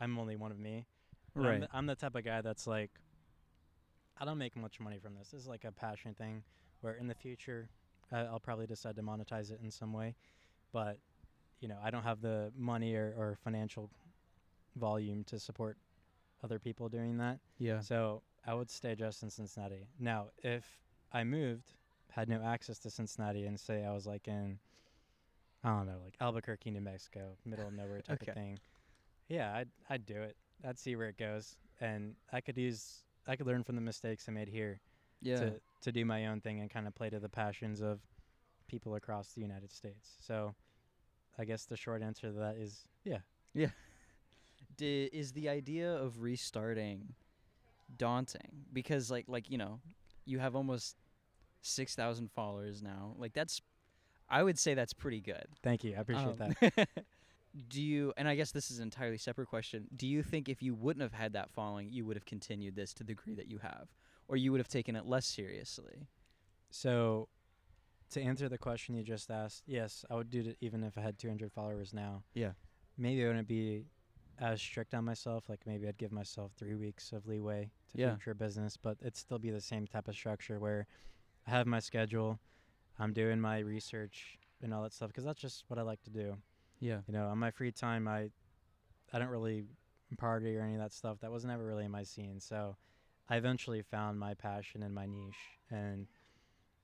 [0.00, 0.86] I'm only one of me.
[1.34, 1.60] But I'm Right.
[1.60, 2.90] the, I'm the type of guy that's like,
[4.16, 5.30] I don't make much money from this.
[5.30, 6.42] This is like a passion thing,
[6.80, 7.68] where in the future,
[8.12, 10.14] I, I'll probably decide to monetize it in some way,
[10.72, 10.98] but
[11.60, 13.90] you know, I don't have the money or, or financial
[14.76, 15.78] volume to support
[16.44, 17.38] other people doing that.
[17.58, 17.80] Yeah.
[17.80, 19.88] So I would stay just in Cincinnati.
[19.98, 20.64] Now, if
[21.12, 21.72] I moved,
[22.10, 24.58] had no access to Cincinnati, and say I was like in,
[25.64, 28.30] I don't know, like Albuquerque, New Mexico, middle of nowhere type Okay.
[28.30, 28.58] of thing.
[29.28, 30.36] Yeah, I'd I'd do it.
[30.64, 34.26] I'd see where it goes, and I could use I could learn from the mistakes
[34.28, 34.80] I made here
[35.26, 35.36] Yeah.
[35.40, 38.00] to to do my own thing and kind of play to the passions of
[38.68, 40.16] people across the United States.
[40.20, 40.54] So,
[41.38, 43.18] I guess the short answer to that is yeah.
[43.54, 43.68] Yeah.
[44.76, 47.14] Di- is the idea of restarting
[47.96, 49.80] daunting because like like you know
[50.24, 50.96] you have almost
[51.62, 53.60] 6000 followers now like that's
[54.28, 55.94] i would say that's pretty good Thank you.
[55.96, 56.88] I appreciate Um, that.
[57.68, 60.62] do you and i guess this is an entirely separate question do you think if
[60.62, 63.48] you wouldn't have had that following you would have continued this to the degree that
[63.48, 63.86] you have
[64.28, 66.08] or you would have taken it less seriously
[66.70, 67.28] So,
[68.10, 71.00] to answer the question you just asked, yes, I would do it even if I
[71.00, 72.22] had 200 followers now.
[72.34, 72.52] Yeah.
[72.96, 73.86] Maybe I wouldn't be
[74.38, 75.48] as strict on myself.
[75.48, 78.10] Like maybe I'd give myself three weeks of leeway to Yeah.
[78.14, 80.86] future business, but it'd still be the same type of structure where
[81.46, 82.38] I have my schedule,
[82.98, 86.10] I'm doing my research and all that stuff because that's just what I like to
[86.10, 86.36] do.
[86.80, 88.30] yeah You know, on my free time, I
[89.12, 89.64] I don't really
[90.18, 91.18] party or any of that stuff.
[91.20, 92.38] That was never really in my scene.
[92.40, 92.76] So
[93.28, 95.58] I eventually found my passion and my niche.
[95.70, 96.06] And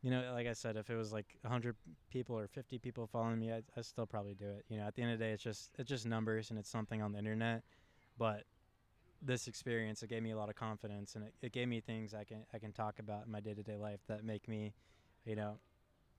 [0.02, 1.76] you know, like I said, if it was like 100
[2.10, 4.64] people or 50 people following me, I I still probably do it.
[4.68, 6.68] You know, at the end of the day, it's just it's just numbers and it's
[6.70, 7.62] something on the internet.
[8.18, 8.44] But
[9.22, 12.12] this experience, it gave me a lot of confidence and it, it gave me things
[12.14, 14.74] I can I can talk about in my day to day life that make me,
[15.24, 15.58] you know,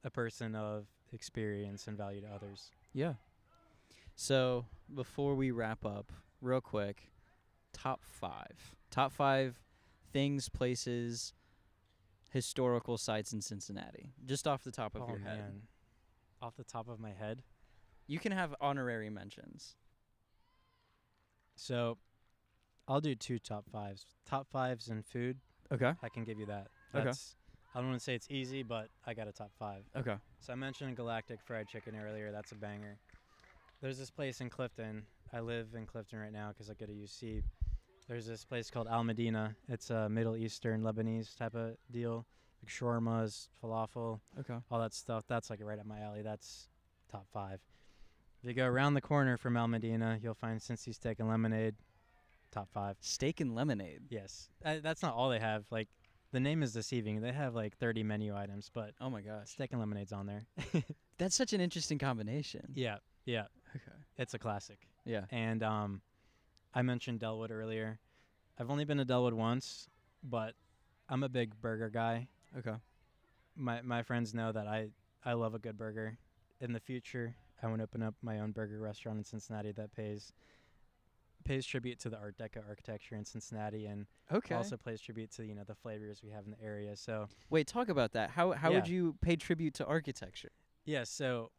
[0.05, 2.71] a person of experience and value to others.
[2.93, 3.13] yeah
[4.15, 7.03] so before we wrap up real quick
[7.71, 9.59] top five top five
[10.13, 11.33] things places
[12.31, 15.61] historical sites in cincinnati just off the top of oh your head man,
[16.41, 17.41] off the top of my head.
[18.07, 19.75] You can have honorary mentions.
[21.55, 21.97] So,
[22.87, 24.05] I'll do two top fives.
[24.25, 25.37] Top fives in food.
[25.71, 25.93] Okay.
[26.01, 26.67] I can give you that.
[26.93, 27.05] Okay.
[27.05, 27.35] That's,
[27.73, 29.83] I don't want to say it's easy, but I got a top five.
[29.95, 30.15] Okay.
[30.39, 32.31] So I mentioned Galactic Fried Chicken earlier.
[32.31, 32.97] That's a banger.
[33.81, 35.03] There's this place in Clifton.
[35.31, 37.43] I live in Clifton right now because I go to UC.
[38.07, 39.55] There's this place called Al Medina.
[39.69, 42.25] It's a Middle Eastern Lebanese type of deal,
[42.61, 44.55] like shawarmas, falafel, Okay.
[44.69, 45.23] all that stuff.
[45.27, 46.21] That's like right up my alley.
[46.21, 46.67] That's
[47.11, 47.59] top five.
[48.41, 51.75] If you go around the corner from Al Medina, you'll find Cincy Steak and Lemonade,
[52.51, 52.97] top five.
[52.99, 54.01] Steak and lemonade.
[54.09, 55.63] Yes, uh, that's not all they have.
[55.71, 55.87] Like,
[56.33, 57.21] the name is deceiving.
[57.21, 59.49] They have like 30 menu items, but Oh my gosh.
[59.51, 60.45] steak and lemonade's on there.
[61.19, 62.73] That's such an interesting combination.
[62.75, 63.95] yeah, yeah, Okay.
[64.17, 64.79] it's a classic.
[65.05, 65.25] Yeah.
[65.31, 66.01] And um,
[66.73, 67.99] I mentioned Delwood earlier.
[68.59, 69.89] I've only been to Delwood once,
[70.23, 70.55] but
[71.09, 72.27] I'm a big burger guy.
[72.57, 72.75] Okay.
[73.55, 74.89] My my friends know that I
[75.23, 76.17] I love a good burger.
[76.59, 79.91] In the future, I want to open up my own burger restaurant in Cincinnati that
[79.95, 80.33] pays
[81.43, 84.55] pays tribute to the Art Deco architecture in Cincinnati and Okay.
[84.55, 86.95] also pays tribute to you know the flavors we have in the area.
[86.95, 88.31] So Wait, talk about that.
[88.31, 90.51] How how would you pay tribute to architecture?
[90.85, 91.51] yeah, so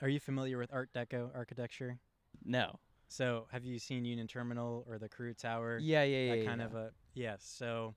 [0.00, 1.98] are you familiar with Art Deco architecture?
[2.44, 2.78] No.
[3.10, 5.78] So have you seen Union Terminal or the Carew Tower?
[5.82, 6.30] Yeah, yeah, yeah.
[6.30, 6.66] that yeah, kind yeah.
[6.66, 7.42] of a yes.
[7.42, 7.96] So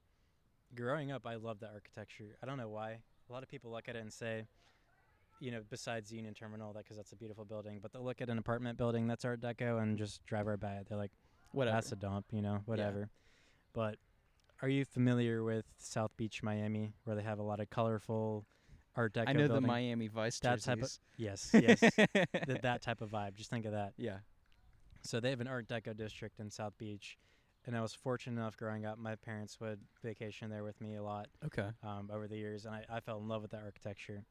[0.76, 2.36] growing up, I loved the architecture.
[2.42, 2.98] I don't know why.
[3.30, 4.48] A lot of people look at it and say,
[5.40, 8.30] you know, besides Union Terminal, that because that's a beautiful building, but they'll look at
[8.30, 10.88] an apartment building that's Art Deco and just drive right by it.
[10.90, 11.12] They're like,
[11.52, 11.76] whatever.
[11.76, 13.12] that's a dump, you know, whatever.
[13.74, 13.98] But
[14.64, 18.48] are you familiar with South Beach, Miami, where they have a lot of colorful
[18.96, 19.26] Art Deco?
[19.28, 19.62] I know the?
[19.62, 23.36] Miami Vice That type of- Yes, yes, th- that type of vibe.
[23.36, 23.94] Just think of that.
[23.96, 24.18] Yeah.
[25.04, 27.18] So they have an Art Deco district in South Beach,
[27.66, 28.98] and I was fortunate enough growing up.
[28.98, 31.70] My parents would vacation there with me a lot Okay.
[31.84, 34.24] um, over the years, and I, I fell in love with that architecture.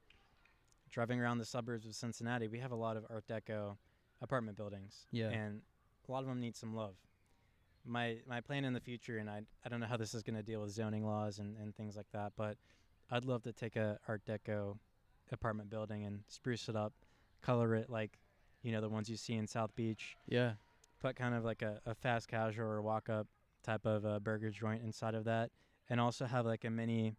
[0.91, 3.77] Driving around the suburbs of Cincinnati, we have a lot of Art Deco
[4.23, 5.29] apartment buildings, Yeah.
[5.29, 5.61] and
[6.09, 6.95] a lot of them need some love.
[7.85, 10.37] My my plan in the future, and I I don't know how this is going
[10.37, 12.57] to deal with zoning laws and, and things like that, but
[13.11, 14.79] I'd love to take a Art Deco
[15.33, 16.93] apartment building and spruce it up,
[17.41, 18.19] color it like,
[18.63, 20.53] you know, the ones you see in South Beach, Yeah.
[21.01, 23.27] put kind of like a, a fast casual or walk up
[23.63, 25.51] type of a burger joint inside of that,
[25.89, 27.15] and also have like a mini,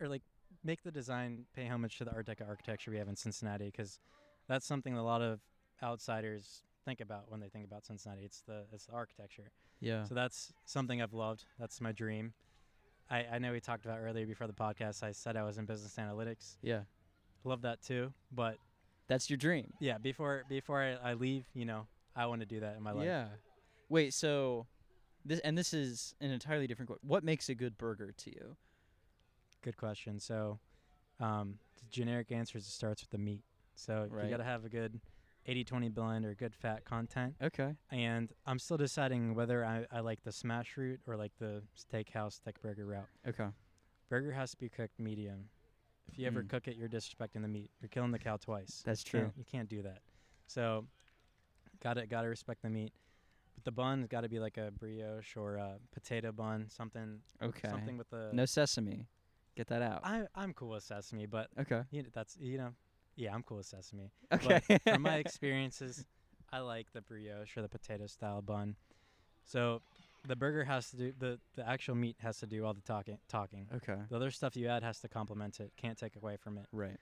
[0.00, 0.22] or like
[0.64, 4.00] make the design pay homage to the Art Deco architecture we have in Cincinnati, because
[4.48, 5.40] that's something a lot of
[5.82, 8.22] outsiders think about when they think about Cincinnati.
[8.24, 9.50] It's the it's the architecture.
[9.80, 10.04] Yeah.
[10.04, 11.44] So that's something I've loved.
[11.58, 12.32] That's my dream.
[13.10, 15.02] I, I know we talked about earlier before the podcast.
[15.02, 16.56] I said I was in business analytics.
[16.62, 16.82] yeah.
[17.42, 18.12] Love that too.
[18.30, 18.56] But
[19.10, 19.74] That's your dream.
[19.80, 22.92] yeah, before before I, I leave, you know, I want to do that in my
[22.92, 23.04] life.
[23.04, 23.26] Yeah.
[23.88, 24.66] Wait, so
[25.24, 27.06] this and this is an entirely different question.
[27.08, 28.56] What makes a good burger to you?
[29.62, 30.18] Good question.
[30.20, 30.60] So,
[31.18, 33.42] um, the generic answer is it starts with the meat.
[33.74, 34.24] So Right.
[34.24, 35.00] you got to have a good
[35.48, 37.34] 80-20 blend or good fat content.
[37.42, 37.74] Okay.
[37.90, 42.38] And I'm still deciding whether I, I like the smash route or like the steakhouse
[42.38, 43.08] thick burger route.
[43.26, 43.48] Okay.
[44.08, 45.48] Burger has to be cooked medium.
[46.12, 46.48] If you ever Mm.
[46.48, 47.70] cook it, you're disrespecting the meat.
[47.80, 48.82] You're killing the cow twice.
[48.84, 49.38] That's You can't- true.
[49.38, 50.02] You can't do that.
[50.46, 50.86] So,
[51.80, 52.92] gotta gotta respect the meat.
[53.54, 57.68] But the bun's got to be like a brioche or a potato bun, something Okay.
[57.68, 58.30] something with the.
[58.32, 59.06] No sesame.
[59.56, 60.00] Get that out.
[60.04, 61.84] I I'm cool with sesame, but okay.
[61.90, 62.74] you know, that's you know,
[63.16, 64.10] yeah, I'm cool with sesame.
[64.32, 64.60] Okay.
[64.84, 66.06] From my experiences,
[66.50, 68.76] I like the brioche or the potato style bun.
[69.44, 69.82] So,
[70.26, 73.18] the burger has to do the the actual meat has to do all the talking
[73.28, 73.66] talking.
[73.76, 73.96] okay.
[74.08, 75.72] The other stuff you add has to complement it.
[75.76, 76.66] Can't take away from it.
[76.72, 76.98] Right.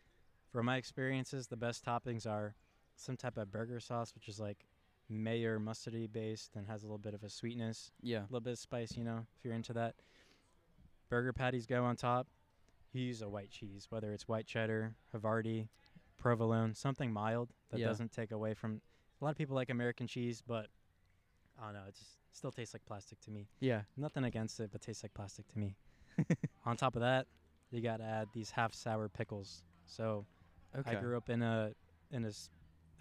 [0.52, 2.54] From my experiences, the best toppings are
[2.96, 4.66] some type of burger sauce, which is like
[5.08, 8.20] mayo mustardy based and has a little bit of a sweetness, Yeah.
[8.20, 9.94] a little bit of spice, you know, if you're into that.
[11.08, 12.26] Burger patties go on top.
[12.92, 15.68] You use a white cheese, whether it's white cheddar, Havarti,
[16.18, 17.86] provolone, something mild that Yeah.
[17.86, 18.80] doesn't take away from.
[19.20, 20.68] A lot of people like American cheese, but
[21.58, 23.48] I don't know, It's just still tastes like plastic to me.
[23.60, 23.82] Yeah.
[23.96, 25.76] Nothing against it, but tastes like plastic to me.
[26.66, 27.26] on top of that,
[27.70, 29.62] you got to add these half sour pickles.
[29.86, 30.26] So
[30.78, 30.92] Okay.
[30.96, 31.72] I grew up in a
[32.10, 32.50] in a s-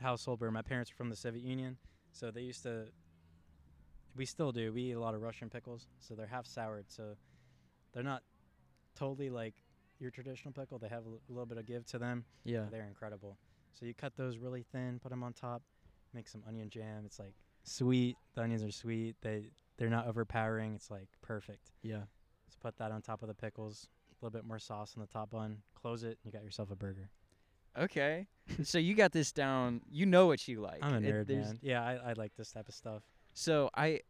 [0.01, 1.77] household where my parents were from the Soviet Union,
[2.11, 2.85] so they used to.
[4.15, 4.73] We still do.
[4.73, 6.85] We eat a lot of Russian pickles, so they're half soured.
[6.87, 7.15] So
[7.93, 8.23] they're not
[8.95, 9.53] totally like
[9.99, 10.79] your traditional pickle.
[10.79, 12.25] They have a l- little bit of give to them.
[12.43, 12.65] yeah.
[12.71, 13.37] They're incredible.
[13.73, 15.61] So you cut those really thin, put them on top,
[16.13, 17.03] make some onion jam.
[17.05, 17.33] It's like
[17.67, 18.15] sweet.
[18.35, 19.15] The onions are sweet.
[19.21, 20.73] They they're not overpowering.
[20.75, 21.71] It's like perfect.
[21.83, 22.01] Yeah.
[22.47, 23.87] Just put that on top of the pickles.
[24.11, 25.57] A little bit more sauce on the top bun.
[25.79, 26.17] Close it.
[26.23, 27.09] You got yourself a burger.
[27.77, 28.25] Okay.
[28.63, 29.81] so you got this down.
[29.91, 30.79] You know what you like.
[30.81, 31.59] I'm a nerd, there's- man.
[31.61, 33.03] Yeah, I, I like this type of stuff.
[33.35, 34.01] So I,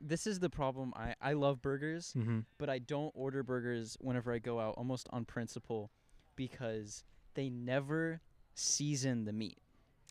[0.00, 0.94] this is the problem.
[0.96, 2.40] I I love burgers, Mm-hmm.
[2.56, 5.90] but I don't order burgers whenever I go out, almost on principle,
[6.36, 8.22] because they never
[8.54, 9.58] season the meat.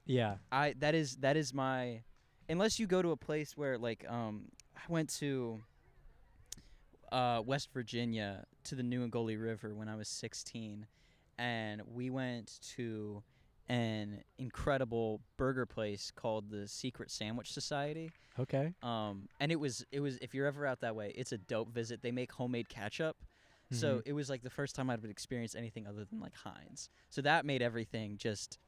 [0.05, 0.35] Yeah.
[0.51, 2.03] I that is that is my,
[2.49, 5.61] unless you go to a place where like um I went to.
[7.11, 10.85] Uh, West Virginia to the New Angoli River when I was 16,
[11.39, 13.23] and we went to
[13.67, 18.11] an incredible burger place called the Secret Sandwich Society.
[18.39, 18.75] Okay.
[18.83, 21.69] Um, and it was it was if you're ever out that way, it's a dope
[21.73, 22.03] visit.
[22.03, 23.17] They make homemade ketchup.
[23.71, 24.01] So Mhm.
[24.05, 26.91] it was like the first time I'd experienced anything other than like Heinz.
[27.09, 28.59] So that made everything just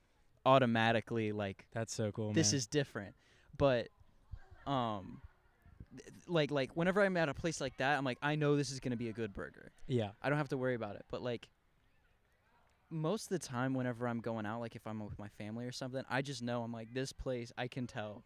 [0.48, 2.34] automatically like That's so cool.
[2.34, 2.58] this man.
[2.58, 3.16] is different.
[3.62, 3.90] But
[4.70, 5.22] um
[5.96, 8.72] th- like like whenever I'm at a place like that, I'm like I know this
[8.72, 9.72] is going to be a good burger.
[9.88, 10.12] yeah.
[10.22, 11.06] I don't have to worry about it.
[11.10, 11.48] But like
[12.90, 15.72] most of the time whenever I'm going out like if I'm with my family or
[15.72, 18.24] something, I just know I'm like this place I can tell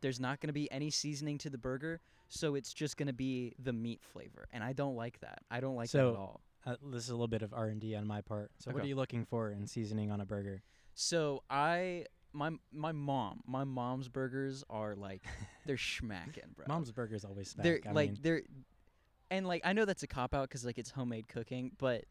[0.00, 3.12] there's not going to be any seasoning to the burger, so it's just going to
[3.12, 4.46] be the meat flavor.
[4.50, 5.40] And I don't like that.
[5.50, 6.40] I don't like that at all.
[6.64, 8.50] Uh, this is a little bit of R and D on my part.
[8.60, 8.86] So, what Okay.
[8.86, 10.62] are you looking for in seasoning on a burger?
[10.94, 15.22] So I my my mom, my mom's burgers are like
[15.66, 16.66] they're schmacking, bro.
[16.68, 17.64] Mom's burgers always back.
[17.64, 18.42] they're I like mean, they're
[19.30, 22.04] and like I know that's a cop out because like it's homemade cooking, but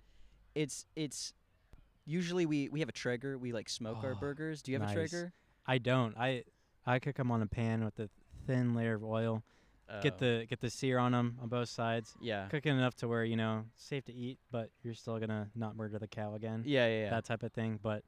[0.56, 1.34] it's it's
[2.06, 3.38] usually we we have a Traeger.
[3.38, 4.62] We like smoke our Oh, burgers.
[4.62, 4.92] Do you have nice.
[4.96, 5.34] a Traeger?
[5.68, 6.18] I don't.
[6.18, 6.44] I
[6.86, 8.10] I cook them on a pan with a
[8.48, 9.44] thin layer of oil.
[10.04, 12.16] Get Oh, the get the sear on them on both sides.
[12.22, 15.76] yeah cooking enough to where you know safe to eat, but you're still gonna not
[15.76, 16.64] murder the cow again.
[16.66, 17.02] yeah yeah.
[17.06, 17.10] yeah.
[17.10, 17.80] That type of thing.
[17.82, 18.04] But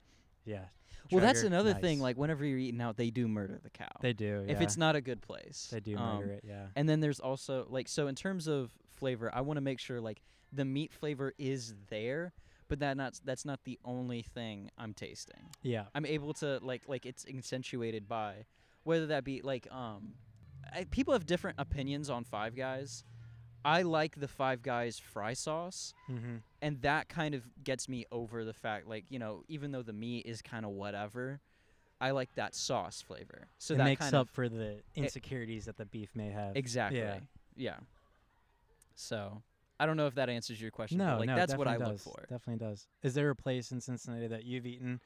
[0.45, 0.65] yeah.
[1.11, 1.99] well, that's another thing.
[1.99, 3.87] Like whenever you're eating out, they do murder the cow.
[4.01, 4.45] they do.
[4.47, 6.43] if it's not a good place, they do Um, murder it.
[6.47, 6.67] Yeah.
[6.75, 9.99] And then there's also like so in terms of flavor, I want to make sure
[10.01, 10.21] like
[10.53, 12.33] the meat flavor is there,
[12.67, 15.49] but that not that's not the only thing I'm tasting.
[15.61, 15.85] Yeah.
[15.95, 18.45] I'm able to like like it's accentuated by
[18.83, 20.13] whether that be like um
[20.73, 23.03] I, people have different opinions on Five Guys.
[23.63, 26.37] I like the Five Guys fry sauce Mm-hmm.
[26.61, 29.93] and that kind of gets me over the fact like, you know, even though the
[29.93, 31.39] meat is kind of whatever,
[31.99, 33.47] I like that sauce flavor.
[33.59, 36.55] So it that makes up of for the insecurities that the beef may have.
[36.55, 36.99] exactly.
[36.99, 37.19] Yeah.
[37.55, 37.75] Yeah.
[38.95, 39.41] So,
[39.79, 40.97] I don't know if that answers your question.
[40.99, 42.25] No, like no, that's what I definitely look for.
[42.29, 42.87] Definitely does.
[43.03, 44.99] Is there a place in Cincinnati that you've eaten,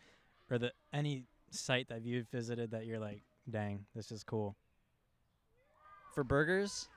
[0.51, 4.55] or that any site that you've visited that you're like, dang, this is cool?
[6.13, 6.87] For burgers,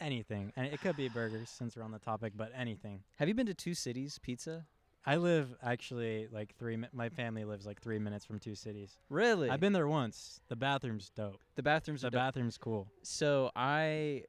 [0.00, 3.02] Anything, and it could be burgers since we're on the topic, but anything.
[3.16, 4.64] have you been to Two Cities Pizza?
[5.06, 6.76] I live actually like three.
[6.76, 8.96] Mi- my family lives like three minutes from two cities.
[9.08, 9.48] Really?
[9.48, 10.40] I've been there once.
[10.48, 11.40] The bathroom's dope.
[11.56, 12.88] the bathrooms The bathroom's cool.
[13.02, 14.24] So I,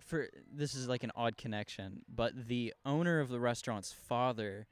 [0.00, 4.66] for this is like an odd connection, but the owner of the restaurant's father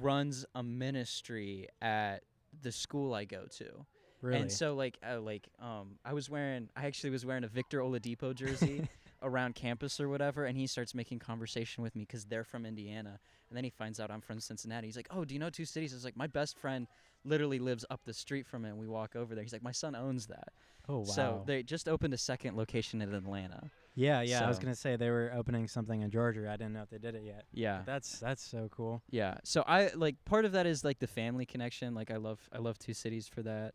[0.00, 2.22] runs a ministry at
[2.62, 3.86] the school I go to,
[4.20, 4.40] Really.
[4.40, 7.80] and so like uh, like um I was wearing I actually was wearing a Victor
[7.80, 8.88] Oladipo jersey
[9.24, 13.18] around campus or whatever, and he starts making conversation with me because they're from Indiana,
[13.48, 14.86] and then he finds out I'm from Cincinnati.
[14.86, 16.86] He's like, "Oh, do you know Two Cities?" I was like, "My best friend."
[17.26, 18.68] Literally lives up the street from it.
[18.68, 19.42] And we walk over there.
[19.42, 20.48] He's like, my son owns that.
[20.90, 21.04] oh wow.
[21.04, 23.70] So they just opened a second location in Atlanta.
[23.94, 24.44] yeah, yeah.
[24.44, 26.50] I was gonna say they were opening something in Georgia.
[26.50, 27.46] I didn't know if they did it yet.
[27.50, 27.78] Yeah.
[27.78, 29.00] But that's that's so cool.
[29.10, 29.38] Yeah.
[29.42, 31.94] So I like part of that is like the family connection.
[31.94, 33.72] Like I love I love two cities for that.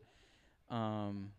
[0.69, 1.31] Um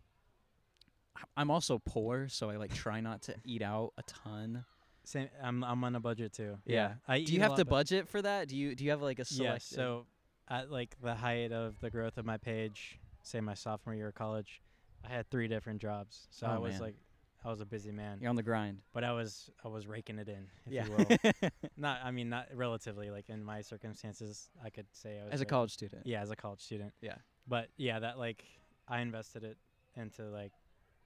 [1.35, 4.65] I'm also poor, so I like try not to eat out a ton.
[5.03, 5.29] Same.
[5.41, 6.57] I'm I'm on a budget too.
[6.65, 6.93] Yeah.
[7.07, 8.47] I Do you have to budget for that?
[8.47, 9.65] Do you do you have like a select Yes.
[9.65, 10.05] So,
[10.49, 14.15] at like the height of the growth of my page, say my sophomore year of
[14.15, 14.61] college,
[15.05, 16.27] I had three different jobs.
[16.31, 16.81] So Oh, I was man.
[16.81, 16.95] like,
[17.43, 18.19] I was a busy man.
[18.21, 18.79] you're on the grind?
[18.93, 20.85] But I was I was raking it in, if yeah.
[20.85, 21.05] you
[21.41, 21.49] will.
[21.77, 25.41] not I mean not relatively like in my circumstances, I could say I was As
[25.41, 26.05] a college student.
[26.05, 26.93] Yeah, as a college student.
[27.01, 27.15] Yeah.
[27.47, 28.45] But yeah, that like
[28.87, 29.57] I invested it
[29.95, 30.53] into like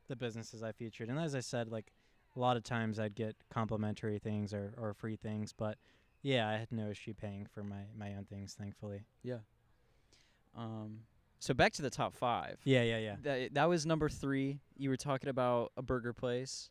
[0.07, 1.91] the businesses I featured, and as I said, like
[2.35, 5.77] a lot of times I'd get complimentary things or or free things, but
[6.21, 9.05] yeah, I had no issue paying for my my own things, thankfully.
[9.23, 9.39] Yeah.
[10.55, 11.01] Um
[11.39, 12.59] so back to the top 5.
[12.63, 13.15] Yeah, yeah, yeah.
[13.21, 14.59] That that was number 3.
[14.77, 16.69] You were talking about a burger place.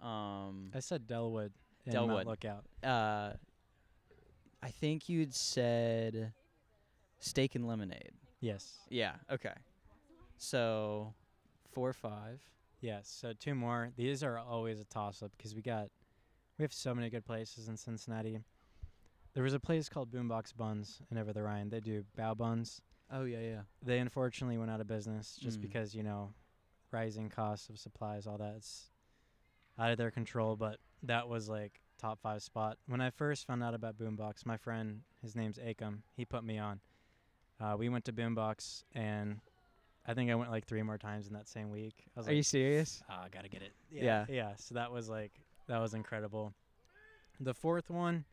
[0.00, 1.50] Um I said Delwood.
[1.88, 2.26] Delwood.
[2.26, 2.64] Lookout.
[2.82, 3.34] uh
[4.64, 6.32] I think you'd said
[7.18, 8.12] steak and lemonade.
[8.40, 8.78] Yes.
[8.88, 9.14] Yeah.
[9.30, 9.54] Okay.
[10.38, 11.14] So
[11.72, 12.40] four or five.
[12.80, 13.08] Yes.
[13.08, 13.90] So two more.
[13.96, 15.88] These are always a toss up because we got
[16.58, 18.38] we have so many good places in Cincinnati.
[19.34, 21.70] There was a place called Boombox Buns in Over the Rhine.
[21.70, 22.80] They do bao buns.
[23.10, 23.60] Oh yeah, yeah.
[23.82, 25.62] They unfortunately went out of business just Mm.
[25.62, 26.34] because you know
[26.90, 28.54] rising costs of supplies, all that.
[28.56, 28.90] It's
[29.78, 30.56] out of their control.
[30.56, 32.78] But that was like top five spot.
[32.86, 36.58] When I first found out about Boombox, my friend, his name's Akam, he put me
[36.58, 36.80] on.
[37.60, 39.38] Uh, we went to Boombox and
[40.06, 41.94] I think I went like three more times in that same week.
[42.16, 43.02] I was Are like, you serious?
[43.08, 43.72] oh, I gotta get it.
[43.90, 44.26] Yeah.
[44.28, 44.52] Yeah.
[44.56, 45.32] So that was like
[45.68, 46.52] that was incredible.
[47.40, 48.24] The fourth one,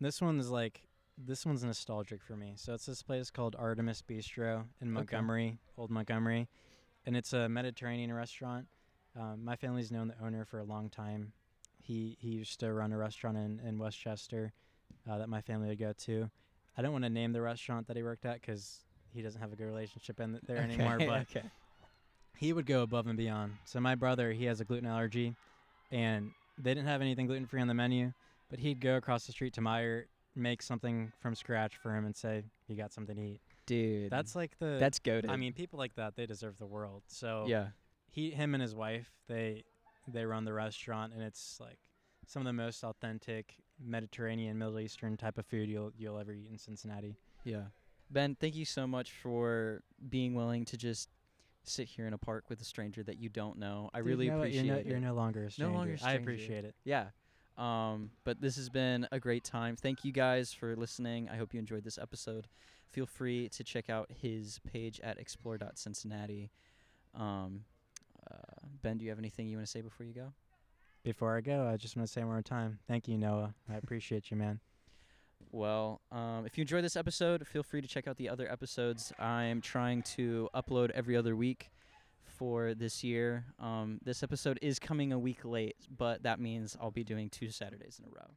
[0.00, 0.82] this one's like
[1.16, 2.54] this one's nostalgic for me.
[2.56, 6.48] So it's this place called Artemis Bistro in Montgomery, Old Montgomery,
[7.06, 8.66] and it's a Mediterranean restaurant.
[9.18, 11.32] Um, my family's known the owner for a long time.
[11.82, 14.52] He he used to run a restaurant in in West Chester
[15.10, 16.30] uh, that my family would go to.
[16.76, 19.52] I don't want to name the restaurant that he worked at because he doesn't have
[19.52, 20.98] a good relationship in there anymore.
[20.98, 21.42] But okay.
[22.36, 23.54] he would go above and beyond.
[23.64, 25.34] So my brother, he has a gluten allergy,
[25.90, 28.12] and they didn't have anything gluten free on the menu,
[28.50, 30.04] but he'd go across the street to Meijer,
[30.34, 34.10] make something from scratch for him, and say, "You got something to eat." dude.
[34.10, 34.78] That's like the.
[34.80, 35.30] that's goaded.
[35.30, 37.02] I mean, people like that they deserve the world.
[37.06, 37.68] So yeah,
[38.10, 39.64] he, him, and his wife they
[40.08, 41.78] they run the restaurant, and it's like
[42.26, 46.48] some of the most authentic Mediterranean, Middle Eastern type of food you'll you'll ever eat
[46.50, 47.16] in Cincinnati.
[47.44, 47.64] yeah.
[48.10, 51.08] Ben, thank you so much for being willing to just
[51.64, 53.90] sit here in a park with a stranger that you don't know.
[53.92, 54.38] I Dude, really what?
[54.38, 54.86] appreciate you're no, it.
[54.86, 55.72] You're no longer a stranger.
[55.72, 56.20] No longer a I stranger.
[56.22, 56.74] appreciate it.
[56.84, 57.06] Yeah.
[57.58, 59.76] Um, but this has been a great time.
[59.76, 61.28] Thank you guys for listening.
[61.28, 62.46] I hope you enjoyed this episode.
[62.90, 66.50] Feel free to check out his page at explore.cincinnati.
[67.14, 67.64] Um,
[68.30, 68.34] uh,
[68.82, 70.32] ben, do you have anything you want to say before you go?
[71.02, 73.54] Before I go, I just want to say one more time, thank you, Noah.
[73.68, 74.60] I appreciate you, man.
[75.50, 79.12] Well, um, if you enjoyed this episode, feel free to check out the other episodes.
[79.18, 81.70] I'm trying to upload every other week
[82.22, 83.46] for this year.
[83.58, 87.50] Um, this episode is coming a week late, but that means I'll be doing two
[87.50, 88.30] Saturdays in a row.